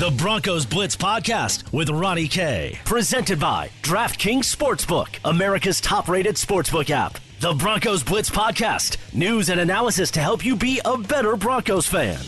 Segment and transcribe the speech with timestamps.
[0.00, 2.78] The Broncos Blitz Podcast with Ronnie K.
[2.86, 7.18] Presented by DraftKings Sportsbook, America's top rated sportsbook app.
[7.40, 12.18] The Broncos Blitz Podcast, news and analysis to help you be a better Broncos fan.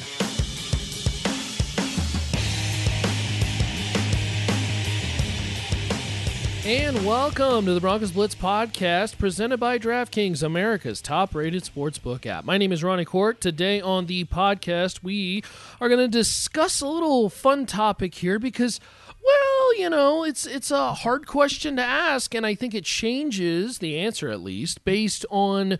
[6.64, 12.44] And welcome to the Broncos Blitz podcast presented by DraftKings, America's top rated sportsbook app.
[12.44, 13.40] My name is Ronnie Kohrt.
[13.40, 15.42] Today on the podcast, we
[15.80, 18.78] are going to discuss a little fun topic here because.
[19.24, 23.78] Well, you know, it's it's a hard question to ask, and I think it changes
[23.78, 25.78] the answer at least based on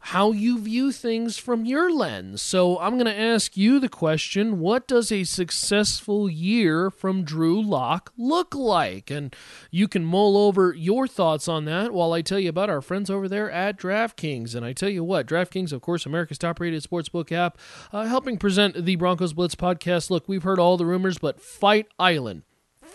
[0.00, 2.40] how you view things from your lens.
[2.40, 7.60] So I'm going to ask you the question what does a successful year from Drew
[7.60, 9.10] Lock look like?
[9.10, 9.34] And
[9.70, 13.10] you can mull over your thoughts on that while I tell you about our friends
[13.10, 14.54] over there at DraftKings.
[14.54, 17.58] And I tell you what, DraftKings, of course, America's top rated sportsbook app,
[17.92, 20.10] uh, helping present the Broncos Blitz podcast.
[20.10, 22.42] Look, we've heard all the rumors, but Fight Island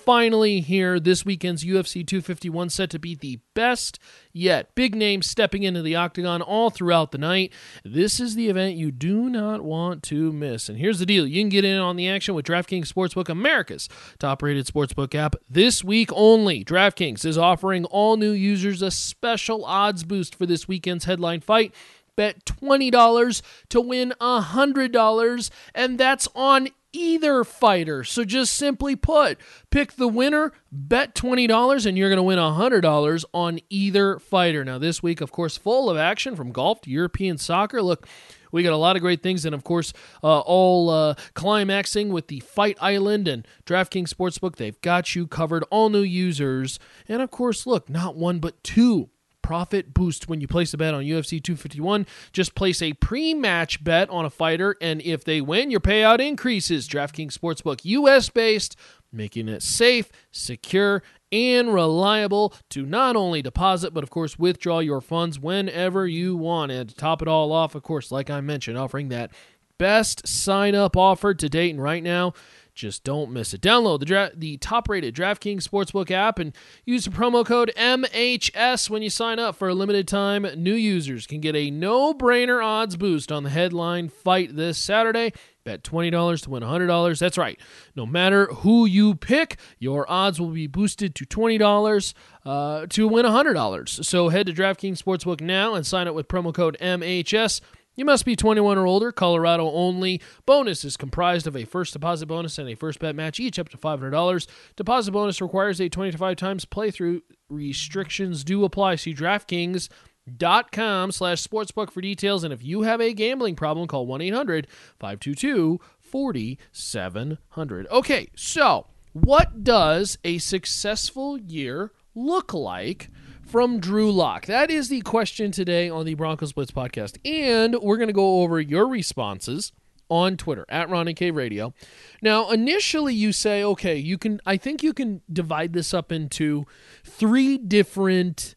[0.04, 4.00] finally here this weekend's UFC 251 set to be the best
[4.32, 4.76] yet.
[4.76, 7.54] Big names stepping into the octagon all throughout the night.
[7.84, 10.68] This is the event you do not want to miss.
[10.68, 13.88] And here's the deal you can get in on the action with DraftKings Sportsbook, America's
[14.20, 15.36] top rated sportsbook app.
[15.50, 20.68] This week only, DraftKings is offering all new users a special odds boost for this
[20.68, 21.74] weekend's headline fight
[22.16, 28.03] bet $20 to win $100, and that's on either fighter.
[28.03, 29.38] So just simply put,
[29.69, 34.63] pick the winner, bet $20, and you're going to win $100 on either fighter.
[34.63, 37.81] Now, this week, of course, full of action from golf to European soccer.
[37.81, 38.08] Look,
[38.52, 42.27] we got a lot of great things, and of course, uh, all uh, climaxing with
[42.27, 44.55] the Fight Island and DraftKings Sportsbook.
[44.55, 46.78] They've got you covered, all new users.
[47.09, 49.09] And of course, look, not one, but two
[49.44, 52.08] profit boost when you place a bet on UFC 251.
[52.31, 56.19] Just place a pre match bet on a fighter, and if they win, your payout
[56.19, 56.88] increases.
[56.88, 58.75] DraftKings Sportsbook, US based,
[59.11, 65.01] making it safe, secure, and reliable to not only deposit, but of course, withdraw your
[65.01, 66.72] funds whenever you want.
[66.72, 69.31] And to top it all off, of course, like I mentioned, offering that
[69.78, 71.72] best sign up offer to date.
[71.72, 72.34] And right now,
[72.73, 73.61] just don't miss it.
[73.61, 79.01] Download the dra- the top-rated DraftKings Sportsbook app and use the promo code MHS when
[79.01, 80.47] you sign up for a limited time.
[80.57, 85.33] New users can get a no-brainer odds boost on the headline fight this Saturday.
[85.63, 87.19] Bet $20 to win $100.
[87.19, 87.57] That's right.
[87.95, 92.13] No matter who you pick, your odds will be boosted to $20
[92.45, 94.03] uh, to win $100.
[94.03, 97.62] So head to DraftKings Sportsbook now and sign up with promo code MHS.
[97.96, 100.22] You must be 21 or older, Colorado only.
[100.46, 103.70] Bonus is comprised of a first deposit bonus and a first bet match, each up
[103.70, 104.48] to $500.
[104.76, 107.22] Deposit bonus requires a 25 times playthrough.
[107.50, 108.96] Restrictions do apply.
[108.96, 112.44] See DraftKings.com slash sportsbook for details.
[112.44, 114.68] And if you have a gambling problem, call 1 800
[115.00, 117.88] 522 4700.
[117.88, 123.10] Okay, so what does a successful year look like?
[123.46, 124.46] From Drew Lock?
[124.46, 127.18] That is the question today on the Broncos Blitz podcast.
[127.26, 129.72] And we're going to go over your responses
[130.09, 131.74] on Twitter at Ronnie K Radio.
[132.22, 136.66] Now, initially you say, okay, you can I think you can divide this up into
[137.04, 138.56] three different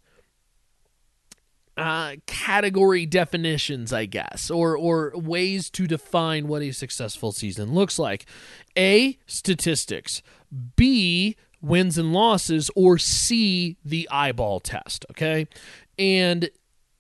[1.77, 7.99] uh, category definitions, I guess, or or ways to define what a successful season looks
[7.99, 8.27] like.
[8.77, 10.23] A statistics.
[10.77, 15.49] B wins and losses or C the eyeball test, okay?
[15.99, 16.50] And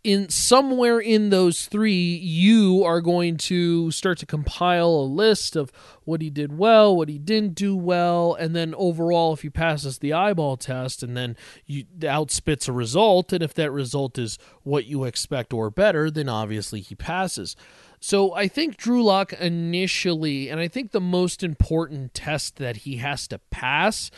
[0.06, 5.72] in somewhere in those three, you are going to start to compile a list of
[6.04, 9.98] what he did well, what he didn't do well, and then overall, if he passes
[9.98, 14.86] the eyeball test, and then you outspits a result, and if that result is what
[14.86, 17.56] you expect or better, then obviously he passes.
[17.98, 22.98] So I think Drew Lock initially, and I think the most important test that he
[22.98, 24.12] has to pass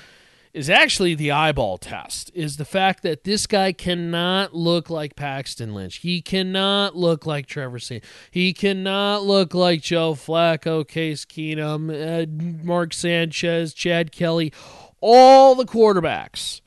[0.52, 5.74] is actually the eyeball test is the fact that this guy cannot look like Paxton
[5.74, 5.96] Lynch.
[5.96, 8.04] He cannot look like Trevor Siemian.
[8.30, 14.52] He cannot look like Joe Flacco, Case Keenum, uh, Mark Sanchez, Chad Kelly,
[15.00, 16.60] all the quarterbacks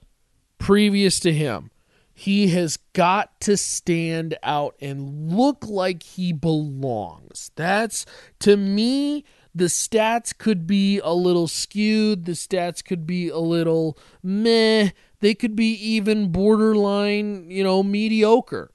[0.57, 1.71] previous to him.
[2.13, 7.50] He has got to stand out and look like he belongs.
[7.56, 8.06] That's
[8.39, 13.98] to me the stats could be a little skewed, the stats could be a little
[14.24, 18.71] meh, they could be even borderline, you know, mediocre.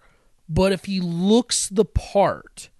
[0.48, 2.70] But if he looks the part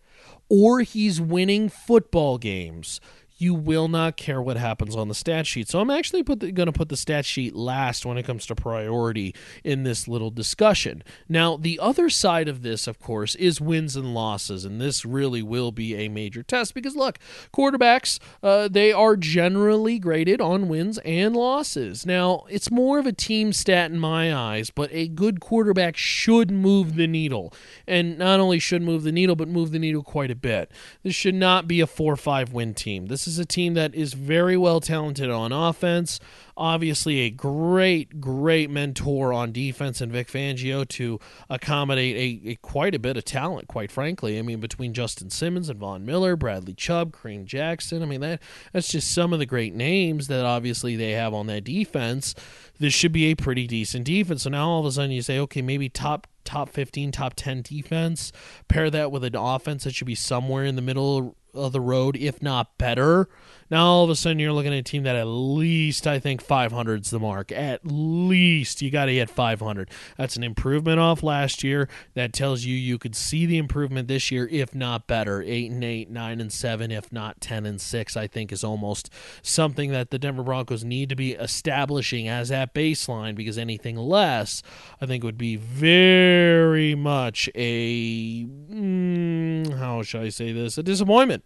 [0.49, 3.01] or he's winning football games,
[3.37, 5.69] you will not care what happens on the stat sheet.
[5.69, 9.35] So I'm actually going to put the stat sheet last when it comes to priority
[9.63, 11.03] in this little discussion.
[11.29, 15.43] Now, the other side of this, of course, is wins and losses, and this really
[15.43, 17.19] will be a major test because look,
[17.53, 22.07] quarterbacks uh, they are generally graded on wins and losses.
[22.07, 26.51] Now, it's more of a team stat in my eyes, but a good quarterback should
[26.51, 27.53] move the needle,
[27.87, 30.71] and not only should move the needle, but move the needle quite a bit.
[31.03, 33.07] This should not be a four-five win team.
[33.07, 36.21] This is a team that is very well talented on offense.
[36.57, 41.21] Obviously, a great, great mentor on defense and Vic Fangio to
[41.51, 43.69] accommodate a, a, quite a bit of talent.
[43.69, 48.03] Quite frankly, I mean, between Justin Simmons and Von Miller, Bradley Chubb, Kareem Jackson.
[48.03, 48.41] I mean, that
[48.73, 52.35] that's just some of the great names that obviously they have on that defense.
[52.79, 54.45] This should be a pretty decent defense.
[54.45, 57.63] So now all of a sudden you say, okay, maybe top top 15, top 10
[57.63, 58.33] defense.
[58.69, 62.17] Pair that with an offense that should be somewhere in the middle of the road,
[62.17, 63.29] if not better.
[63.69, 66.41] Now all of a sudden you're looking at a team that at least I think
[66.41, 67.51] 500 is the mark.
[67.51, 69.91] At least you got to hit 500.
[70.17, 71.89] That's an improvement off last year.
[72.15, 75.43] That tells you you could see the improvement this year, if not better.
[75.43, 78.17] Eight and eight, nine and seven, if not 10 and six.
[78.17, 79.11] I think is almost
[79.43, 84.63] something that the Denver Broncos need to be establishing as that baseline because anything less,
[85.01, 90.79] I think, would be very much a mm, how should I say this?
[90.79, 91.45] A disappointment.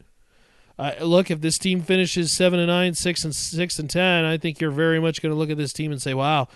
[0.78, 4.38] Uh, look, if this team finishes seven and nine, six and six and ten, I
[4.38, 6.48] think you're very much going to look at this team and say, "Wow,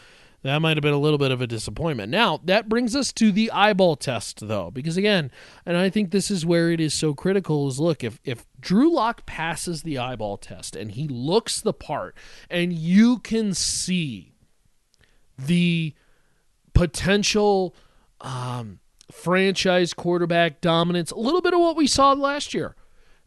[0.43, 3.31] that might have been a little bit of a disappointment." Now, that brings us to
[3.31, 5.31] the eyeball test, though, because again,
[5.67, 8.91] and I think this is where it is so critical: is look if if Drew
[8.91, 12.17] Lock passes the eyeball test and he looks the part,
[12.49, 14.33] and you can see
[15.39, 15.93] the
[16.73, 17.75] potential
[18.23, 18.81] um,
[19.15, 22.75] franchise quarterback dominance, a little bit of what we saw last year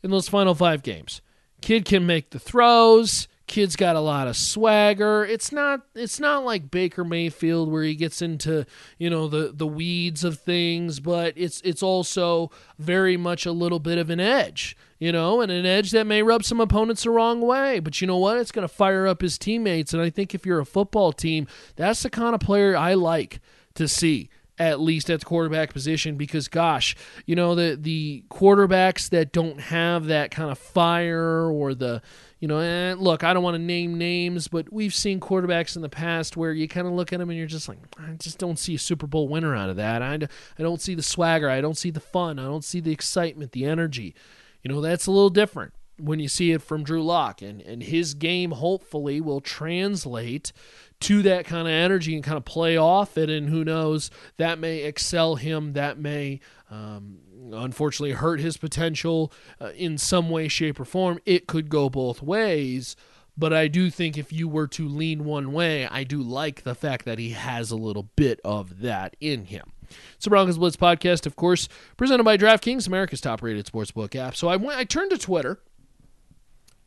[0.03, 1.21] in those final five games.
[1.61, 3.27] Kid can make the throws.
[3.47, 5.25] Kid's got a lot of swagger.
[5.25, 8.65] It's not it's not like Baker Mayfield where he gets into,
[8.97, 13.79] you know, the the weeds of things, but it's it's also very much a little
[13.79, 17.09] bit of an edge, you know, and an edge that may rub some opponents the
[17.09, 17.79] wrong way.
[17.79, 18.37] But you know what?
[18.37, 21.47] It's going to fire up his teammates and I think if you're a football team,
[21.77, 23.39] that's the kind of player I like
[23.75, 26.95] to see at least at the quarterback position because gosh
[27.25, 32.01] you know the the quarterbacks that don't have that kind of fire or the
[32.39, 35.81] you know eh, look i don't want to name names but we've seen quarterbacks in
[35.81, 38.37] the past where you kind of look at them and you're just like i just
[38.37, 40.01] don't see a super bowl winner out of that.
[40.01, 41.49] I, I don't see the swagger.
[41.49, 42.39] I don't see the fun.
[42.39, 44.15] I don't see the excitement the energy.
[44.63, 47.83] You know that's a little different when you see it from Drew Lock and and
[47.83, 50.51] his game hopefully will translate
[50.99, 53.29] to that kind of energy and kind of play off it.
[53.29, 56.39] And who knows, that may excel him, that may
[56.71, 57.19] um,
[57.51, 61.19] unfortunately hurt his potential uh, in some way, shape, or form.
[61.25, 62.95] It could go both ways.
[63.39, 66.73] But I do think if you were to lean one way, I do like the
[66.73, 69.73] fact that he has a little bit of that in him.
[70.15, 74.35] It's the Broncos Blitz podcast, of course, presented by DraftKings, America's top-rated sportsbook app.
[74.35, 75.59] So I went, I turned to Twitter,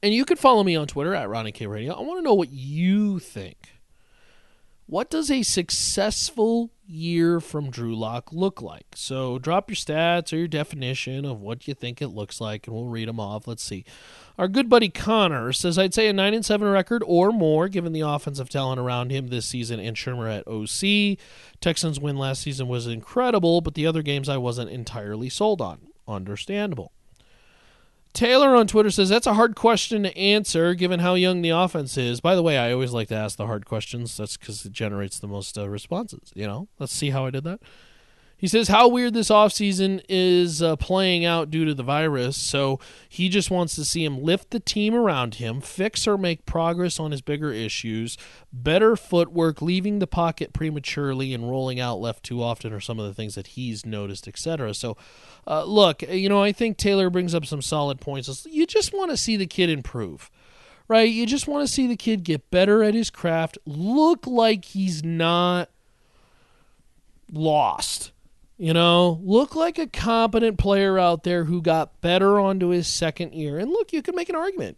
[0.03, 1.95] and you can follow me on Twitter at Ronnie K Radio.
[1.95, 3.80] I want to know what you think
[4.91, 8.87] what does a successful year from Drew Lock look like?
[8.97, 12.75] So drop your stats or your definition of what you think it looks like, and
[12.75, 13.47] we'll read them off.
[13.47, 13.85] Let's see.
[14.37, 17.93] Our good buddy Connor says, I'd say a 9 and 7 record or more, given
[17.93, 21.19] the offensive talent around him this season and Shurmur at OC.
[21.61, 25.87] Texans win last season was incredible, but the other games I wasn't entirely sold on.
[26.09, 26.91] Understandable.
[28.13, 31.97] Taylor on Twitter says that's a hard question to answer given how young the offense
[31.97, 32.21] is.
[32.21, 34.17] By the way, I always like to ask the hard questions.
[34.17, 36.33] That's because it generates the most uh, responses.
[36.35, 37.61] You know, let's see how I did that.
[38.41, 42.39] He says how weird this offseason is uh, playing out due to the virus.
[42.39, 46.47] So he just wants to see him lift the team around him, fix or make
[46.47, 48.17] progress on his bigger issues,
[48.51, 53.07] better footwork, leaving the pocket prematurely and rolling out left too often are some of
[53.07, 54.73] the things that he's noticed, etc.
[54.73, 54.97] So,
[55.47, 58.47] uh, look, you know, I think Taylor brings up some solid points.
[58.47, 60.31] You just want to see the kid improve
[60.89, 61.09] right?
[61.09, 65.05] You just want to see the kid get better at his craft, look like he's
[65.05, 65.71] not
[67.33, 68.11] lost.
[68.61, 73.33] You know, look like a competent player out there who got better onto his second
[73.33, 73.59] year.
[73.59, 74.77] And look, you can make an argument.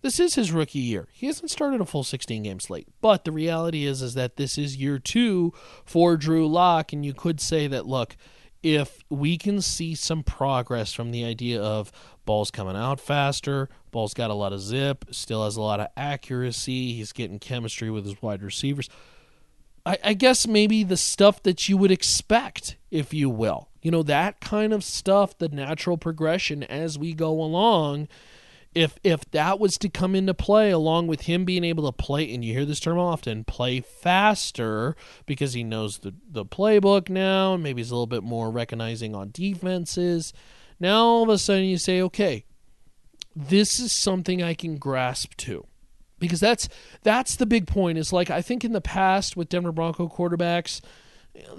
[0.00, 1.08] This is his rookie year.
[1.12, 2.86] He hasn't started a full 16 game slate.
[3.00, 5.52] But the reality is is that this is year 2
[5.84, 8.16] for Drew Lock and you could say that look,
[8.62, 11.90] if we can see some progress from the idea of
[12.26, 15.88] balls coming out faster, ball's got a lot of zip, still has a lot of
[15.96, 18.88] accuracy, he's getting chemistry with his wide receivers
[19.86, 23.68] I, I guess maybe the stuff that you would expect, if you will.
[23.80, 28.08] You know, that kind of stuff, the natural progression as we go along
[28.76, 32.32] if if that was to come into play along with him being able to play
[32.34, 37.54] and you hear this term often play faster because he knows the the playbook now
[37.54, 40.34] and maybe he's a little bit more recognizing on defenses
[40.78, 42.44] now all of a sudden you say okay
[43.34, 45.66] this is something I can grasp too
[46.18, 46.68] because that's
[47.02, 50.80] that's the big point is like I think in the past with Denver Bronco quarterbacks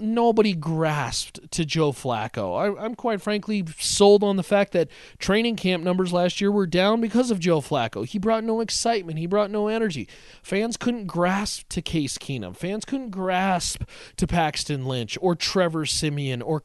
[0.00, 2.78] nobody grasped to Joe Flacco.
[2.78, 4.88] I, am quite frankly sold on the fact that
[5.18, 8.06] training camp numbers last year were down because of Joe Flacco.
[8.06, 10.08] He brought no excitement, he brought no energy.
[10.42, 13.84] Fans couldn't grasp to Case Keenum, fans couldn't grasp
[14.16, 16.64] to Paxton Lynch or Trevor Siemian or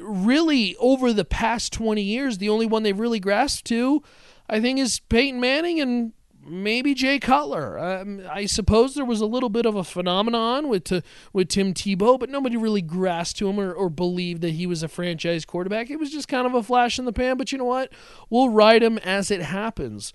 [0.00, 4.02] really over the past 20 years, the only one they've really grasped to,
[4.48, 6.12] I think, is Peyton Manning and
[6.46, 7.78] maybe Jay Cutler.
[7.78, 11.74] Um, I suppose there was a little bit of a phenomenon with to, with Tim
[11.74, 15.44] Tebow, but nobody really grasped to him or, or believed that he was a franchise
[15.44, 15.90] quarterback.
[15.90, 17.36] It was just kind of a flash in the pan.
[17.36, 17.92] But you know what?
[18.30, 20.12] We'll ride him as it happens.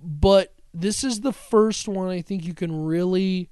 [0.00, 3.50] But this is the first one I think you can really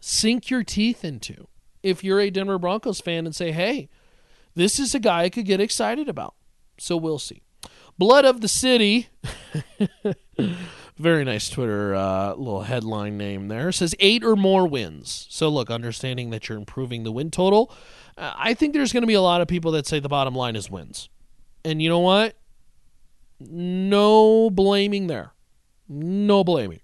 [0.00, 1.48] sink your teeth into
[1.82, 3.88] if you're a Denver Broncos fan and say, hey,
[4.54, 6.34] this is a guy I could get excited about.
[6.78, 7.42] So we'll see.
[7.98, 9.08] Blood of the City.
[10.98, 13.68] Very nice Twitter uh, little headline name there.
[13.68, 15.26] It says eight or more wins.
[15.28, 17.70] So, look, understanding that you're improving the win total,
[18.16, 20.34] uh, I think there's going to be a lot of people that say the bottom
[20.34, 21.10] line is wins.
[21.64, 22.36] And you know what?
[23.38, 25.32] No blaming there.
[25.86, 26.80] No blaming.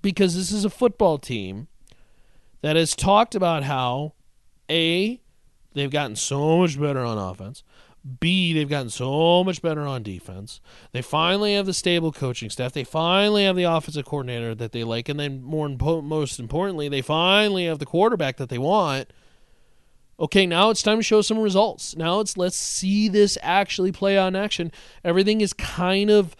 [0.00, 1.68] Because this is a football team
[2.62, 4.14] that has talked about how,
[4.70, 5.20] A,
[5.74, 7.62] they've gotten so much better on offense.
[8.20, 10.60] B, they've gotten so much better on defense.
[10.92, 12.72] They finally have the stable coaching staff.
[12.72, 16.88] They finally have the offensive coordinator that they like, and then more impo- most importantly,
[16.88, 19.12] they finally have the quarterback that they want.
[20.18, 21.96] Okay, now it's time to show some results.
[21.96, 24.72] Now it's let's see this actually play on action.
[25.04, 26.36] Everything is kind of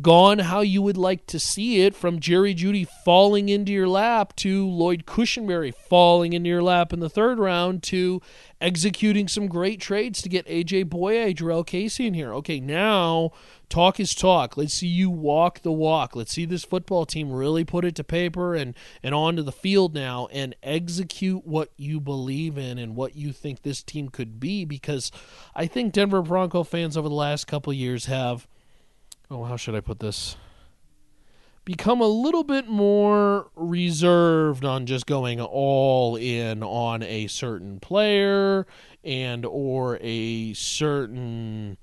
[0.00, 4.34] gone how you would like to see it from Jerry Jeudy falling into your lap
[4.36, 8.22] to Lloyd Cushenberry falling into your lap in the third round to
[8.58, 12.32] executing some great trades to get AJ Bouye, Jurrell Casey in here.
[12.32, 13.32] Okay, now
[13.68, 14.56] talk is talk.
[14.56, 16.16] Let's see you walk the walk.
[16.16, 19.92] Let's see this football team really put it to paper and, and onto the field
[19.92, 24.64] now and execute what you believe in and what you think this team could be
[24.64, 25.12] because
[25.54, 28.48] I think Denver Bronco fans over the last couple years have–
[29.32, 30.36] oh, how should I put this?
[31.64, 38.66] Become a little bit more reserved on just going all in on a certain player
[39.04, 41.78] and or a certain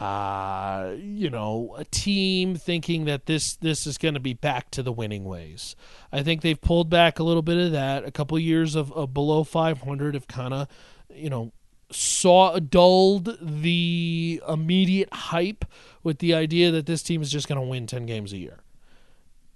[0.00, 4.82] uh, you know, a team thinking that this this is going to be back to
[4.82, 5.74] the winning ways.
[6.12, 8.04] I think they've pulled back a little bit of that.
[8.04, 10.68] A couple years of, of below 500 have kind of,
[11.08, 11.52] you know,
[11.90, 15.64] saw dulled the immediate hype
[16.02, 18.60] with the idea that this team is just going to win 10 games a year.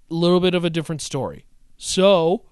[0.09, 1.45] A little bit of a different story.
[1.77, 2.45] So,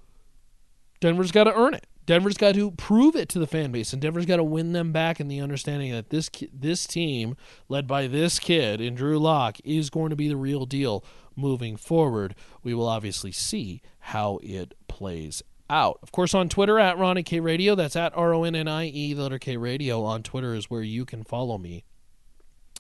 [1.00, 1.88] Denver's got to earn it.
[2.06, 4.92] Denver's got to prove it to the fan base, and Denver's got to win them
[4.92, 9.58] back in the understanding that this this team, led by this kid in Drew Lock,
[9.64, 11.06] is going to be the real deal
[11.36, 12.34] moving forward.
[12.64, 16.00] We will obviously see how it plays out.
[16.02, 17.76] Of course, on Twitter at Ronnie K Radio.
[17.76, 20.04] That's at R O N N I E, the letter K Radio.
[20.04, 21.84] On Twitter is where you can follow me.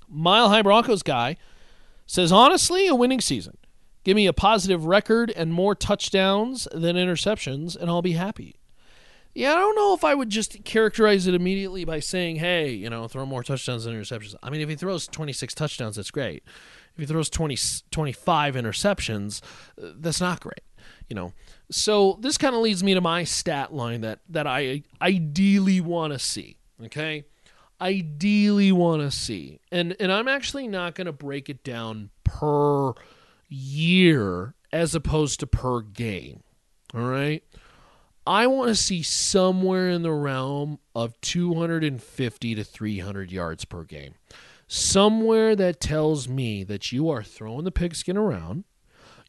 [0.08, 1.38] Mile High Broncos guy
[2.06, 3.58] says, honestly, a winning season.
[4.04, 8.56] Give me a positive record and more touchdowns than interceptions, and I'll be happy.
[9.36, 12.90] Yeah, I don't know if I would just characterize it immediately by saying, hey, you
[12.90, 14.34] know, throw more touchdowns than interceptions.
[14.42, 16.44] I mean, if he throws 26 touchdowns, that's great.
[16.96, 17.56] If he throws 20,
[17.92, 19.42] 25 interceptions,
[19.82, 20.64] uh, that's not great
[21.10, 21.34] you know.
[21.72, 26.14] So this kind of leads me to my stat line that that I ideally want
[26.14, 26.58] to see.
[26.86, 27.26] Okay,
[27.82, 32.94] ideally want to see, and and I'm actually not going to break it down per
[33.50, 36.44] year as opposed to per game.
[36.94, 37.44] All right.
[38.28, 44.14] I want to see somewhere in the realm of 250 to 300 yards per game.
[44.68, 48.66] Somewhere that tells me that you are throwing the pigskin around,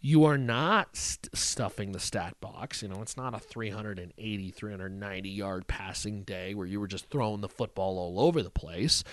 [0.01, 2.83] you are not st- stuffing the stat box.
[2.83, 7.41] You know, it's not a 380, 390 yard passing day where you were just throwing
[7.41, 9.05] the football all over the place.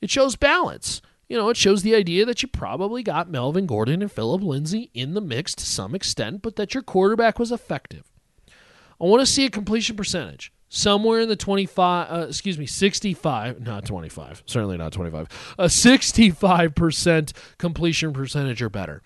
[0.00, 1.02] It shows balance.
[1.28, 4.90] You know, it shows the idea that you probably got Melvin Gordon and Phillip Lindsay
[4.94, 8.04] in the mix to some extent, but that your quarterback was effective.
[8.48, 13.60] I want to see a completion percentage somewhere in the 25 uh, excuse me 65
[13.60, 19.00] not 25 certainly not 25 a 65% completion percentage or better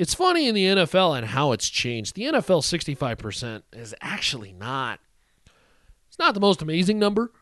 [0.00, 2.14] it's funny in the NFL and how it's changed.
[2.14, 4.98] The NFL 65% is actually not
[6.08, 7.32] it's not the most amazing number,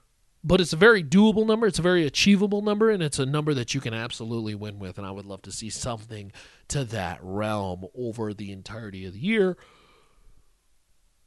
[0.43, 1.69] but it's a very doable number.
[1.69, 4.99] It's a very achievable number, and it's a number that you can absolutely win with.
[4.99, 6.33] And I would love to see something
[6.67, 9.57] to that realm over the entirety of the year.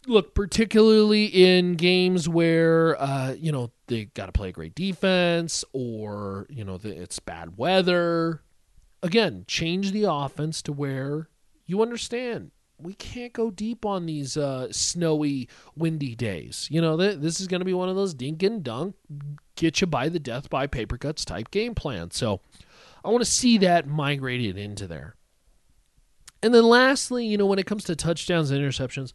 [0.05, 5.63] Look, particularly in games where uh, you know they got to play a great defense,
[5.71, 8.41] or you know it's bad weather.
[9.03, 11.29] Again, change the offense to where
[11.65, 12.51] you understand
[12.84, 16.67] we can't go deep on these uh, snowy, windy days.
[16.72, 18.96] You know, th- this is going to be one of those dink and dunk,
[19.55, 22.12] get you by the death by paper cuts type game plan.
[22.12, 22.41] So
[23.03, 25.15] I want to see that migrated into there.
[26.43, 29.13] And then lastly, you know, when it comes to touchdowns and interceptions,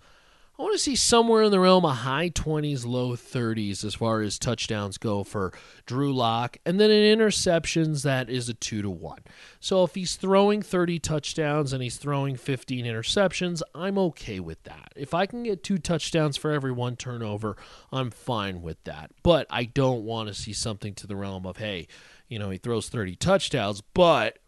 [0.59, 4.23] I want to see somewhere in the realm of high 20s, low 30s as far
[4.23, 5.53] as touchdowns go for
[5.85, 6.57] Drew Lock.
[6.65, 9.19] And then in interceptions, that is a 2 to 1.
[9.61, 14.95] So if he's throwing 30 touchdowns and he's throwing 15 interceptions, I'm okay with that.
[14.97, 17.59] If I can get two touchdowns for every one turnover,
[17.93, 19.11] I'm fine with that.
[19.23, 21.87] But I don't want to see something to the realm of, hey,
[22.29, 24.39] you know, he throws 30 touchdowns, but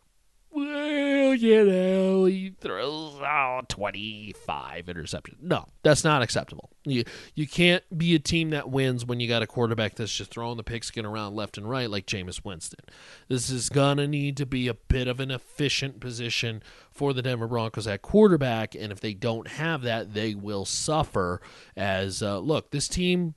[0.58, 5.40] well, you know, he throws oh, 25 interceptions.
[5.40, 6.70] No, that's not acceptable.
[6.84, 10.30] You you can't be a team that wins when you got a quarterback that's just
[10.30, 12.84] throwing the pigskin around left and right like Jameis Winston.
[13.28, 17.48] This is gonna need to be a bit of an efficient position for the Denver
[17.48, 21.40] Broncos at quarterback, and if they don't have that, they will suffer.
[21.76, 23.34] As uh, look, this team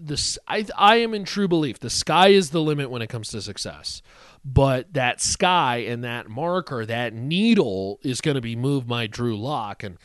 [0.00, 3.28] this I I am in true belief the sky is the limit when it comes
[3.30, 4.02] to success
[4.44, 9.36] but that sky and that marker, that needle is going to be moved by Drew
[9.36, 9.82] Lock.
[9.82, 9.98] And,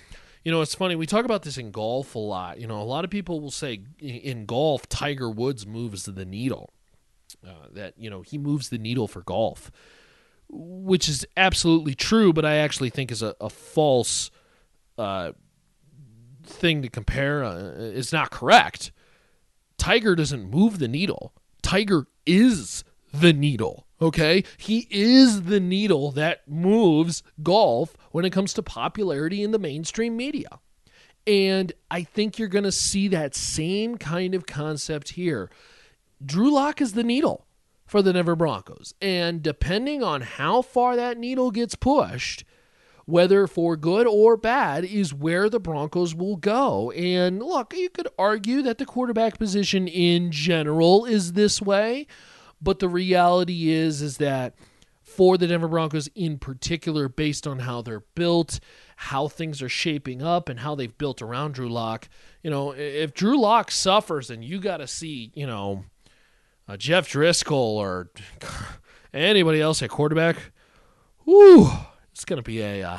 [0.43, 0.95] you know, it's funny.
[0.95, 2.60] We talk about this in golf a lot.
[2.60, 6.72] You know, a lot of people will say in golf, Tiger Woods moves the needle.
[7.45, 9.72] Uh, that, you know, he moves the needle for golf,
[10.50, 14.31] which is absolutely true, but I actually think is a, a false
[14.98, 15.31] uh,
[16.43, 17.43] thing to compare.
[17.43, 18.91] Uh, it's not correct.
[19.77, 21.34] Tiger doesn't move the needle.
[21.62, 23.88] Tiger is the needle.
[24.01, 24.44] Okay.
[24.58, 30.17] He is the needle that moves golf when it comes to popularity in the mainstream
[30.17, 30.60] media.
[31.27, 35.50] And I think you're going to see that same kind of concept here.
[36.24, 37.48] Drew Lock is the needle
[37.86, 38.94] for the Denver Broncos.
[39.01, 42.44] And depending on how far that needle gets pushed,
[43.05, 46.91] whether for good or bad, is where the Broncos will go.
[46.91, 52.08] And look, you could argue that the quarterback position in general is this way.
[52.62, 54.56] But the reality is is that
[55.03, 58.60] for the Denver Broncos in particular, based on how they're built,
[58.97, 62.10] how things are shaping up, and how they've built around Drew Lock,
[62.41, 65.86] you know, if Drew Lock suffers, and you got to see, you know,
[66.67, 68.10] uh, Jeff Driskel or
[69.13, 70.38] anybody else at quarterback,
[71.23, 71.69] whoo,
[72.15, 72.97] it's going to be a uh,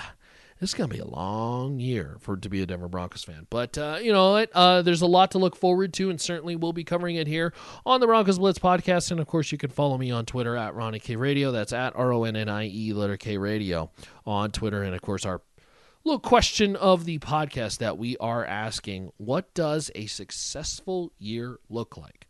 [0.61, 3.47] is going to be a long year for to be a Denver Broncos fan.
[3.49, 6.75] But uh, you know, uh, there's a lot to look forward to, and certainly we'll
[6.75, 7.55] be covering it here
[7.87, 9.11] on the Broncos Blitz podcast.
[9.11, 11.51] And of course, you can follow me on Twitter at Ronnie K Radio.
[11.51, 13.91] That's at R O N N I E letter K Radio
[14.27, 15.41] on Twitter, and of course our
[16.05, 21.97] little question of the podcast that we are asking: What does a successful year look
[21.97, 22.26] like?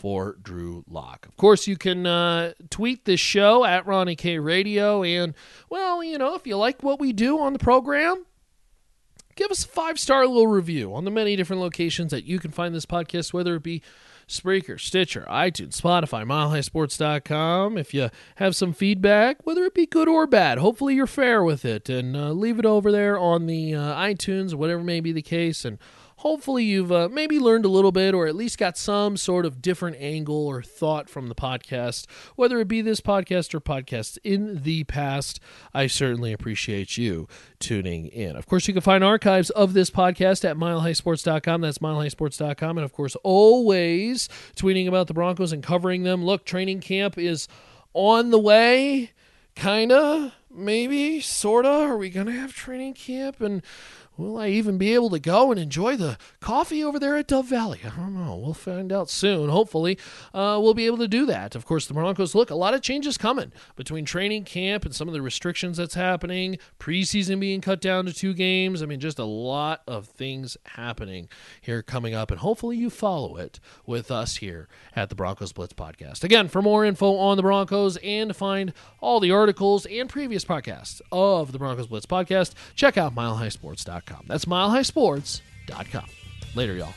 [0.00, 1.26] For Drew Lock.
[1.26, 5.02] Of course, you can uh, tweet this show at Ronnie K Radio.
[5.02, 5.34] And,
[5.68, 8.24] well, you know, if you like what we do on the program,
[9.36, 12.50] give us a five star little review on the many different locations that you can
[12.50, 13.82] find this podcast, whether it be
[14.26, 17.76] Spreaker, Stitcher, iTunes, Spotify, MileHighSports.com.
[17.76, 21.66] If you have some feedback, whether it be good or bad, hopefully you're fair with
[21.66, 25.20] it, and uh, leave it over there on the uh, iTunes, whatever may be the
[25.20, 25.78] case, and
[26.20, 29.62] hopefully you've uh, maybe learned a little bit or at least got some sort of
[29.62, 32.04] different angle or thought from the podcast,
[32.36, 35.40] whether it be this podcast or podcasts in the past.
[35.72, 37.26] I certainly appreciate you
[37.58, 38.36] tuning in.
[38.36, 41.62] Of course, you can find archives of this podcast at milehighsports.com.
[41.62, 42.76] That's milehighsports.com.
[42.76, 46.22] And of course, always tweeting about the Broncos and covering them.
[46.22, 47.48] Look, training camp is
[47.94, 49.12] on the way,
[49.56, 51.88] kind of, maybe, sort of.
[51.88, 53.40] Are we to have training camp?
[53.40, 53.62] And
[54.20, 57.46] Will I even be able to go and enjoy the coffee over there at Dove
[57.46, 57.80] Valley?
[57.82, 58.36] I don't know.
[58.36, 59.48] We'll find out soon.
[59.48, 59.98] Hopefully,
[60.34, 61.54] uh, we'll be able to do that.
[61.54, 65.08] Of course, the Broncos look a lot of changes coming between training camp and some
[65.08, 66.58] of the restrictions that's happening.
[66.78, 68.82] Preseason being cut down to two games.
[68.82, 71.30] I mean, just a lot of things happening
[71.62, 75.72] here coming up, and hopefully, you follow it with us here at the Broncos Blitz
[75.72, 76.24] podcast.
[76.24, 80.44] Again, for more info on the Broncos and to find all the articles and previous
[80.44, 83.14] podcasts of the Broncos Blitz podcast, check out
[84.10, 84.24] milehighsports.com.
[84.26, 86.06] That's milehighsports.com.
[86.54, 86.94] Later, y'all.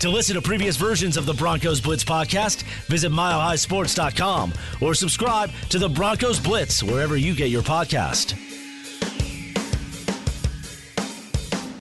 [0.00, 5.78] To listen to previous versions of the Broncos Blitz podcast, visit milehighsports.com or subscribe to
[5.78, 8.51] the Broncos Blitz wherever you get your podcast.